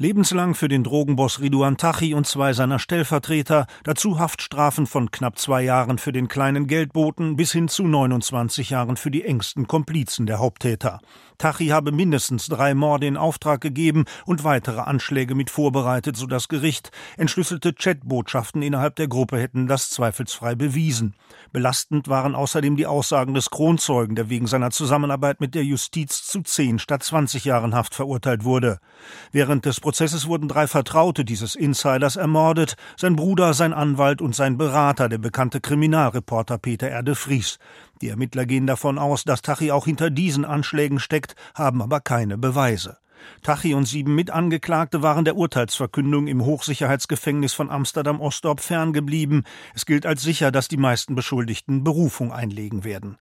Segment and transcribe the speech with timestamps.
[0.00, 5.60] Lebenslang für den Drogenboss Riduan Tachi und zwei seiner Stellvertreter, dazu Haftstrafen von knapp zwei
[5.60, 10.38] Jahren für den kleinen Geldboten bis hin zu 29 Jahren für die engsten Komplizen der
[10.38, 11.00] Haupttäter.
[11.36, 16.48] Tachi habe mindestens drei Morde in Auftrag gegeben und weitere Anschläge mit vorbereitet, so das
[16.48, 16.90] Gericht.
[17.16, 21.14] Entschlüsselte Chatbotschaften innerhalb der Gruppe hätten das zweifelsfrei bewiesen.
[21.52, 26.42] Belastend waren außerdem die Aussagen des Kronzeugen, der wegen seiner Zusammenarbeit mit der Justiz zu
[26.42, 28.78] zehn statt 20 Jahren Haft verurteilt wurde.
[29.32, 34.56] Während des Prozesses wurden drei Vertraute dieses Insiders ermordet, sein Bruder, sein Anwalt und sein
[34.56, 37.58] Berater, der bekannte Kriminalreporter Peter Erde Vries.
[38.00, 42.38] Die Ermittler gehen davon aus, dass Tachi auch hinter diesen Anschlägen steckt, haben aber keine
[42.38, 42.98] Beweise.
[43.42, 49.42] Tachi und sieben Mitangeklagte waren der Urteilsverkündung im Hochsicherheitsgefängnis von Amsterdam-Osdorp ferngeblieben.
[49.74, 53.18] Es gilt als sicher, dass die meisten Beschuldigten Berufung einlegen werden.